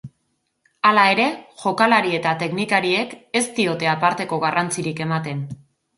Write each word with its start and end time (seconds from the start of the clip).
Hala 0.91 1.01
ere, 1.15 1.27
jokalari 1.65 2.15
eta 2.19 2.33
teknikariek 2.45 3.13
ez 3.41 3.45
diote 3.61 3.91
aparteko 3.93 4.41
garrantzirik 4.47 5.05
ematen. 5.07 5.45